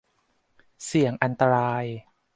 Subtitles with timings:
[0.85, 1.85] เสี่ยงอันตราย